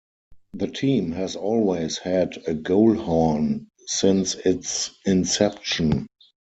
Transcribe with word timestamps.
The 0.53 0.65
team 0.65 1.11
has 1.11 1.35
always 1.35 1.99
had 1.99 2.39
a 2.47 2.55
goal 2.55 2.95
horn 2.97 3.67
since 3.85 4.33
its 4.33 4.89
inception. 5.05 6.07